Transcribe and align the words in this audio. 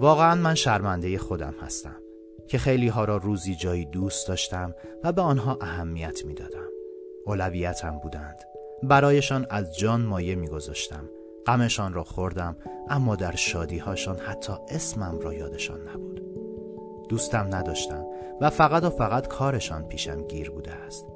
واقعا 0.00 0.34
من 0.34 0.54
شرمنده 0.54 1.18
خودم 1.18 1.54
هستم 1.60 1.96
که 2.48 2.58
خیلی 2.58 2.88
ها 2.88 3.04
را 3.04 3.16
روزی 3.16 3.54
جایی 3.54 3.84
دوست 3.84 4.28
داشتم 4.28 4.74
و 5.04 5.12
به 5.12 5.22
آنها 5.22 5.58
اهمیت 5.60 6.24
می 6.24 6.34
دادم. 6.34 6.68
اولویتم 7.26 7.98
بودند. 7.98 8.38
برایشان 8.82 9.46
از 9.50 9.76
جان 9.76 10.02
مایه 10.02 10.34
می 10.34 10.48
گذاشتم. 10.48 11.10
غمشان 11.46 11.92
را 11.92 12.04
خوردم 12.04 12.56
اما 12.88 13.16
در 13.16 13.36
شادیهاشان 13.36 14.16
حتی 14.16 14.52
اسمم 14.68 15.18
را 15.18 15.34
یادشان 15.34 15.88
نبود. 15.88 16.22
دوستم 17.08 17.48
نداشتم 17.54 18.06
و 18.40 18.50
فقط 18.50 18.84
و 18.84 18.90
فقط 18.90 19.28
کارشان 19.28 19.88
پیشم 19.88 20.22
گیر 20.22 20.50
بوده 20.50 20.72
است. 20.72 21.15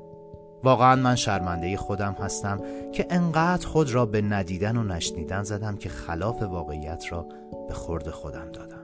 واقعا 0.65 0.97
من 0.97 1.17
شرمنده 1.17 1.77
خودم 1.77 2.13
هستم 2.13 2.61
که 2.93 3.07
انقدر 3.11 3.67
خود 3.67 3.95
را 3.95 4.07
به 4.07 4.23
ندیدن 4.23 4.77
و 4.77 4.83
نشنیدن 4.83 5.43
زدم 5.43 5.77
که 5.77 5.89
خلاف 5.89 6.43
واقعیت 6.43 7.05
را 7.11 7.27
به 7.69 7.75
خورد 7.75 8.11
خودم 8.11 8.53
دادم. 8.53 8.77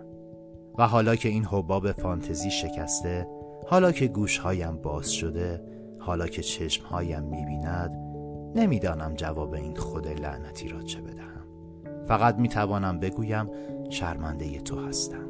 و 0.79 0.87
حالا 0.87 1.17
که 1.17 1.29
این 1.29 1.45
حباب 1.45 1.93
فانتزی 1.93 2.51
شکسته 2.51 3.27
حالا 3.67 3.93
که 3.93 4.07
گوشهایم 4.07 4.77
باز 4.77 5.13
شده 5.13 5.63
حالا 5.99 6.27
که 6.27 6.43
چشمهایم 6.43 7.23
می‌بیند 7.23 7.91
نمی‌دانم 8.55 9.15
جواب 9.15 9.53
این 9.55 9.77
خود 9.77 10.09
لعنتی 10.09 10.69
را 10.69 10.83
چه 10.83 11.01
بدهم. 11.01 11.27
فقط 12.07 12.37
می‌توانم 12.37 13.01
بگویم 13.01 13.51
شرمنده 13.91 14.61
تو 14.61 14.89
هستم. 14.89 15.27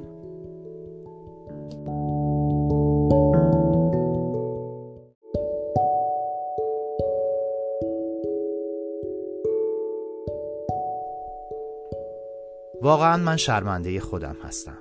واقعا 12.86 13.16
من 13.16 13.36
شرمنده 13.36 14.00
خودم 14.00 14.36
هستم 14.42 14.78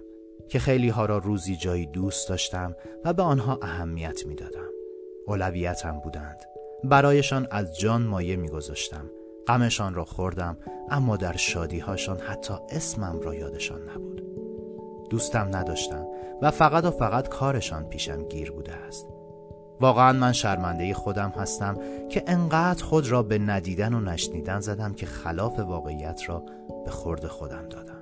که 0.49 0.59
خیلی 0.59 0.89
ها 0.89 1.05
را 1.05 1.17
روزی 1.17 1.55
جایی 1.55 1.85
دوست 1.85 2.29
داشتم 2.29 2.75
و 3.05 3.13
به 3.13 3.23
آنها 3.23 3.59
اهمیت 3.61 4.25
می 4.25 4.35
دادم. 4.35 4.69
اولویتم 5.27 5.99
بودند. 5.99 6.37
برایشان 6.83 7.47
از 7.51 7.77
جان 7.77 8.01
مایه 8.01 8.35
می 8.35 8.49
گذاشتم. 8.49 9.11
غمشان 9.47 9.93
را 9.93 10.05
خوردم 10.05 10.57
اما 10.89 11.17
در 11.17 11.35
شادیهاشان 11.35 12.17
حتی 12.17 12.53
اسمم 12.69 13.19
را 13.21 13.35
یادشان 13.35 13.89
نبود. 13.89 14.23
دوستم 15.09 15.55
نداشتم 15.55 16.05
و 16.41 16.51
فقط 16.51 16.85
و 16.85 16.91
فقط 16.91 17.27
کارشان 17.27 17.89
پیشم 17.89 18.23
گیر 18.23 18.51
بوده 18.51 18.73
است. 18.73 19.07
واقعا 19.79 20.13
من 20.13 20.31
شرمنده 20.31 20.93
خودم 20.93 21.29
هستم 21.29 21.77
که 22.09 22.23
انقدر 22.27 22.83
خود 22.83 23.07
را 23.07 23.23
به 23.23 23.39
ندیدن 23.39 23.93
و 23.93 23.99
نشنیدن 23.99 24.59
زدم 24.59 24.93
که 24.93 25.05
خلاف 25.05 25.59
واقعیت 25.59 26.21
را 26.27 26.43
به 26.85 26.91
خورد 26.91 27.27
خودم 27.27 27.69
دادم 27.69 27.94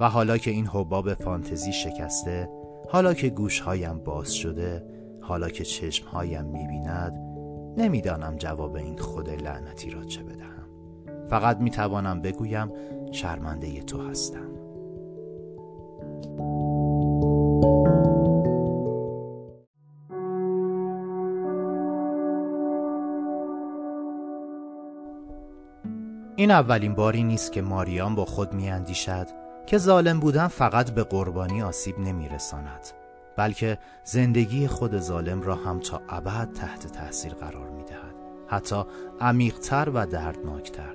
و 0.00 0.08
حالا 0.08 0.38
که 0.38 0.50
این 0.50 0.66
حباب 0.66 1.14
فانتزی 1.14 1.72
شکسته 1.72 2.48
حالا 2.88 3.14
که 3.14 3.28
گوشهایم 3.28 3.98
باز 3.98 4.34
شده 4.34 4.84
حالا 5.20 5.48
که 5.48 5.64
چشمهایم 5.64 6.44
می‌بیند 6.44 7.12
نمی‌دانم 7.76 8.36
جواب 8.36 8.74
این 8.74 8.98
خود 8.98 9.30
لعنتی 9.30 9.90
را 9.90 10.04
چه 10.04 10.22
بدهم. 10.22 10.68
فقط 11.28 11.58
می‌توانم 11.58 12.20
بگویم 12.20 12.72
شرمنده 13.12 13.82
تو 13.82 14.08
هستم. 14.08 14.50
این 26.36 26.50
اولین 26.50 26.94
باری 26.94 27.22
نیست 27.22 27.52
که 27.52 27.62
ماریان 27.62 28.14
با 28.14 28.24
خود 28.24 28.52
میاندیشد 28.52 29.45
که 29.66 29.78
ظالم 29.78 30.20
بودن 30.20 30.48
فقط 30.48 30.90
به 30.90 31.02
قربانی 31.02 31.62
آسیب 31.62 31.98
نمیرساند 31.98 32.86
بلکه 33.36 33.78
زندگی 34.04 34.68
خود 34.68 34.98
ظالم 34.98 35.42
را 35.42 35.54
هم 35.54 35.80
تا 35.80 36.02
ابد 36.08 36.52
تحت 36.52 36.86
تاثیر 36.86 37.34
قرار 37.34 37.70
می‌دهد 37.70 38.14
حتی 38.48 38.84
عمیقتر 39.20 39.90
و 39.94 40.06
دردناکتر. 40.06 40.94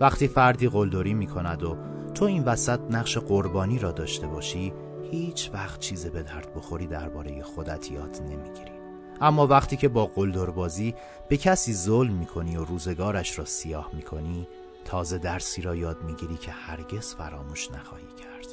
وقتی 0.00 0.28
فردی 0.28 0.68
قلدری 0.68 1.14
می 1.14 1.26
کند 1.26 1.62
و 1.62 1.76
تو 2.14 2.24
این 2.24 2.44
وسط 2.44 2.80
نقش 2.90 3.18
قربانی 3.18 3.78
را 3.78 3.92
داشته 3.92 4.26
باشی 4.26 4.72
هیچ 5.10 5.50
وقت 5.54 5.80
چیز 5.80 6.06
به 6.06 6.22
درد 6.22 6.54
بخوری 6.54 6.86
درباره 6.86 7.42
خودت 7.42 7.90
یاد 7.90 8.22
نمی‌گیری. 8.22 8.76
اما 9.20 9.46
وقتی 9.46 9.76
که 9.76 9.88
با 9.88 10.06
قلدربازی 10.06 10.94
به 11.28 11.36
کسی 11.36 11.74
ظلم 11.74 12.12
می‌کنی 12.12 12.56
و 12.56 12.64
روزگارش 12.64 13.38
را 13.38 13.44
سیاه 13.44 13.90
می‌کنی 13.92 14.48
تازه 14.86 15.18
درسی 15.18 15.62
را 15.62 15.76
یاد 15.76 16.02
می‌گیری 16.02 16.36
که 16.36 16.50
هرگز 16.50 17.14
فراموش 17.14 17.70
نخواهی 17.70 18.06
کرد. 18.06 18.46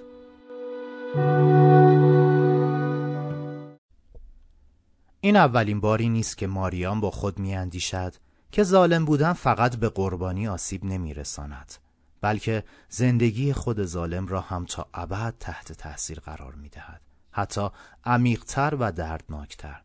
این 5.21 5.35
اولین 5.35 5.79
باری 5.79 6.09
نیست 6.09 6.37
که 6.37 6.47
ماریان 6.47 6.99
با 6.99 7.11
خود 7.11 7.39
میاندیشد 7.39 8.13
که 8.51 8.63
ظالم 8.63 9.05
بودن 9.05 9.33
فقط 9.33 9.75
به 9.75 9.89
قربانی 9.89 10.47
آسیب 10.47 10.85
نمیرساند 10.85 11.73
بلکه 12.21 12.63
زندگی 12.89 13.53
خود 13.53 13.83
ظالم 13.83 14.27
را 14.27 14.41
هم 14.41 14.65
تا 14.65 14.87
ابد 14.93 15.33
تحت 15.39 15.71
تاثیر 15.71 16.19
قرار 16.19 16.55
می‌دهد 16.55 17.01
حتی 17.31 17.69
عمیقتر 18.03 18.75
و 18.79 18.91
دردناکتر. 18.91 19.81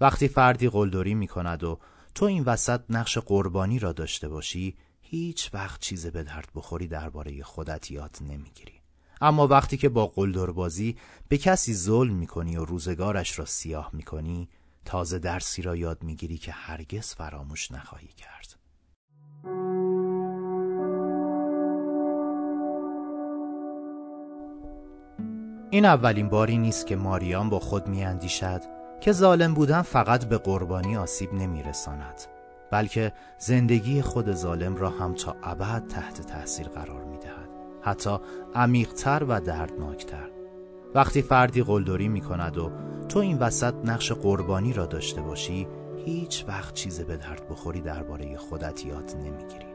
وقتی 0.00 0.28
فردی 0.28 0.68
قلدری 0.68 1.14
می 1.14 1.28
کند 1.28 1.64
و 1.64 1.78
تو 2.14 2.24
این 2.24 2.44
وسط 2.44 2.80
نقش 2.90 3.18
قربانی 3.18 3.78
را 3.78 3.92
داشته 3.92 4.28
باشی 4.28 4.76
هیچ 5.10 5.50
وقت 5.54 5.80
چیز 5.80 6.06
به 6.06 6.22
درد 6.22 6.48
بخوری 6.54 6.86
درباره 6.86 7.42
خودت 7.42 7.90
یاد 7.90 8.16
نمی‌گیری. 8.20 8.72
اما 9.20 9.46
وقتی 9.46 9.76
که 9.76 9.88
با 9.88 10.06
قلدربازی 10.06 10.96
به 11.28 11.38
کسی 11.38 11.74
ظلم 11.74 12.14
می‌کنی 12.14 12.56
و 12.56 12.64
روزگارش 12.64 13.38
را 13.38 13.44
سیاه 13.44 13.90
می‌کنی 13.92 14.48
تازه 14.84 15.18
درسی 15.18 15.62
را 15.62 15.76
یاد 15.76 16.02
می‌گیری 16.02 16.38
که 16.38 16.52
هرگز 16.52 17.14
فراموش 17.14 17.72
نخواهی 17.72 18.08
کرد. 18.08 18.56
این 25.70 25.84
اولین 25.84 26.28
باری 26.28 26.58
نیست 26.58 26.86
که 26.86 26.96
ماریان 26.96 27.50
با 27.50 27.60
خود 27.60 27.88
میاندیشد 27.88 28.60
که 29.00 29.12
ظالم 29.12 29.54
بودن 29.54 29.82
فقط 29.82 30.24
به 30.24 30.38
قربانی 30.38 30.96
آسیب 30.96 31.34
نمیرساند. 31.34 32.37
بلکه 32.70 33.12
زندگی 33.38 34.02
خود 34.02 34.32
ظالم 34.32 34.76
را 34.76 34.90
هم 34.90 35.14
تا 35.14 35.36
ابد 35.42 35.86
تحت 35.88 36.26
تاثیر 36.26 36.68
قرار 36.68 37.04
می 37.04 37.18
دهد 37.18 37.48
حتی 37.82 38.18
عمیقتر 38.54 39.24
و 39.28 39.40
دردناکتر. 39.40 40.30
وقتی 40.94 41.22
فردی 41.22 41.62
قلدری 41.62 42.08
می 42.08 42.20
کند 42.20 42.58
و 42.58 42.70
تو 43.08 43.18
این 43.18 43.38
وسط 43.38 43.74
نقش 43.84 44.12
قربانی 44.12 44.72
را 44.72 44.86
داشته 44.86 45.20
باشی 45.20 45.68
هیچ 46.04 46.44
وقت 46.48 46.74
چیز 46.74 47.00
به 47.00 47.16
درد 47.16 47.48
بخوری 47.48 47.80
درباره 47.80 48.36
خودت 48.36 48.86
یاد 48.86 49.16
نمی‌گیری. 49.16 49.66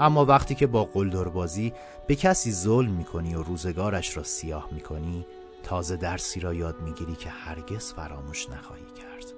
اما 0.00 0.24
وقتی 0.24 0.54
که 0.54 0.66
با 0.66 0.84
قلدربازی 0.84 1.72
به 2.06 2.14
کسی 2.14 2.52
ظلم 2.52 2.90
می‌کنی 2.90 3.34
و 3.34 3.42
روزگارش 3.42 4.16
را 4.16 4.22
سیاه 4.22 4.68
می‌کنی 4.72 5.26
تازه 5.62 5.96
درسی 5.96 6.40
را 6.40 6.54
یاد 6.54 6.80
می‌گیری 6.80 7.14
که 7.14 7.30
هرگز 7.30 7.92
فراموش 7.92 8.50
نخواهی 8.50 8.86
کرد. 8.96 9.32